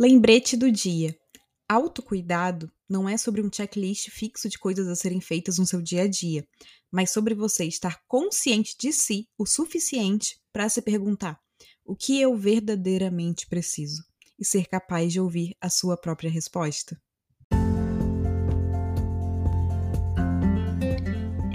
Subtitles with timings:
[0.00, 1.12] Lembrete do dia.
[1.68, 6.02] Autocuidado não é sobre um checklist fixo de coisas a serem feitas no seu dia
[6.02, 6.46] a dia,
[6.88, 11.36] mas sobre você estar consciente de si o suficiente para se perguntar:
[11.84, 14.04] o que eu verdadeiramente preciso?
[14.38, 16.96] E ser capaz de ouvir a sua própria resposta.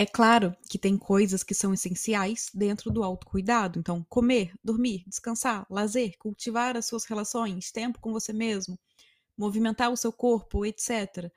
[0.00, 3.78] É claro que tem coisas que são essenciais dentro do autocuidado.
[3.78, 8.78] Então, comer, dormir, descansar, lazer, cultivar as suas relações, tempo com você mesmo,
[9.36, 11.30] movimentar o seu corpo, etc.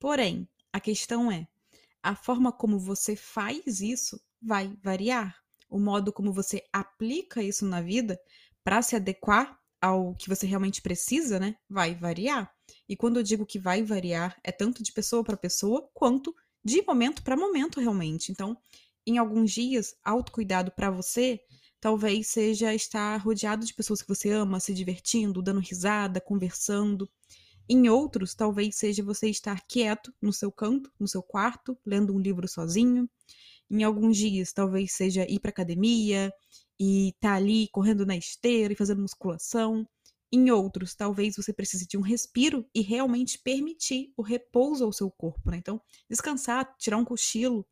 [0.00, 1.46] Porém, a questão é:
[2.02, 5.36] a forma como você faz isso vai variar.
[5.70, 8.20] O modo como você aplica isso na vida
[8.64, 12.52] para se adequar ao que você realmente precisa, né, vai variar.
[12.88, 16.47] E quando eu digo que vai variar, é tanto de pessoa para pessoa quanto de
[16.82, 18.32] momento para momento, realmente.
[18.32, 18.56] Então,
[19.06, 21.40] em alguns dias, autocuidado para você
[21.80, 27.08] talvez seja estar rodeado de pessoas que você ama, se divertindo, dando risada, conversando.
[27.68, 32.18] Em outros, talvez seja você estar quieto no seu canto, no seu quarto, lendo um
[32.18, 33.08] livro sozinho.
[33.70, 36.32] Em alguns dias, talvez seja ir para academia
[36.80, 39.86] e estar tá ali correndo na esteira e fazendo musculação.
[40.30, 45.10] Em outros, talvez você precise de um respiro e realmente permitir o repouso ao seu
[45.10, 45.56] corpo, né?
[45.56, 47.66] Então, descansar, tirar um cochilo.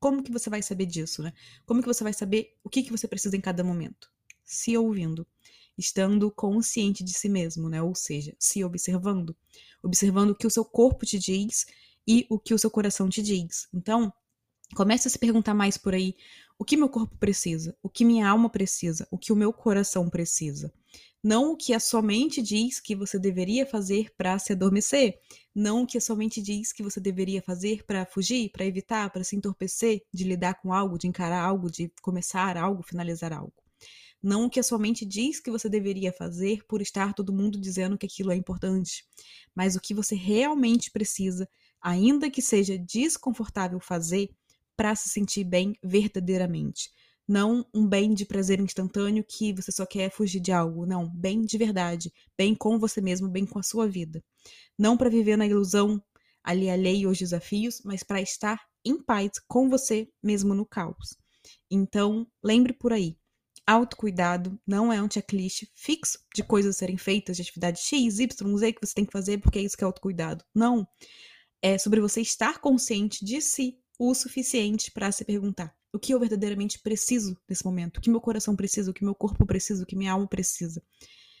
[0.00, 1.32] Como que você vai saber disso, né?
[1.64, 4.10] Como que você vai saber o que, que você precisa em cada momento?
[4.44, 5.24] Se ouvindo,
[5.78, 7.80] estando consciente de si mesmo, né?
[7.80, 9.36] Ou seja, se observando,
[9.80, 11.66] observando o que o seu corpo te diz
[12.06, 13.68] e o que o seu coração te diz.
[13.72, 14.12] Então,
[14.74, 16.16] comece a se perguntar mais por aí
[16.58, 20.10] o que meu corpo precisa, o que minha alma precisa, o que o meu coração
[20.10, 20.72] precisa
[21.22, 25.18] não o que a sua mente diz que você deveria fazer para se adormecer,
[25.54, 29.10] não o que a sua mente diz que você deveria fazer para fugir, para evitar,
[29.10, 33.52] para se entorpecer, de lidar com algo, de encarar algo, de começar algo, finalizar algo.
[34.22, 37.60] Não o que a sua mente diz que você deveria fazer por estar todo mundo
[37.60, 39.04] dizendo que aquilo é importante,
[39.54, 41.48] mas o que você realmente precisa,
[41.80, 44.30] ainda que seja desconfortável fazer,
[44.76, 46.90] para se sentir bem verdadeiramente
[47.28, 50.86] não um bem de prazer instantâneo que você só quer fugir de algo.
[50.86, 52.12] Não, bem de verdade.
[52.36, 54.22] Bem com você mesmo, bem com a sua vida.
[54.78, 56.02] Não para viver na ilusão
[56.42, 61.18] ali alheio aos desafios, mas para estar em paz com você mesmo no caos.
[61.68, 63.16] Então, lembre por aí.
[63.66, 68.72] Autocuidado não é um checklist fixo de coisas serem feitas, de atividade X, Y, Z
[68.72, 70.44] que você tem que fazer porque é isso que é autocuidado.
[70.54, 70.86] Não.
[71.60, 76.20] É sobre você estar consciente de si o suficiente para se perguntar: o que eu
[76.20, 79.86] verdadeiramente preciso nesse momento, o que meu coração precisa, o que meu corpo precisa, o
[79.86, 80.82] que minha alma precisa.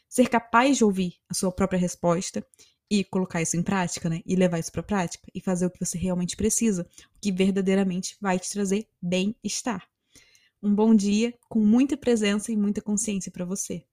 [0.08, 2.44] Ser capaz de ouvir a sua própria resposta
[2.90, 4.22] e colocar isso em prática, né?
[4.24, 8.16] E levar isso para prática e fazer o que você realmente precisa, o que verdadeiramente
[8.20, 9.86] vai te trazer bem-estar.
[10.62, 13.84] Um bom dia com muita presença e muita consciência para você.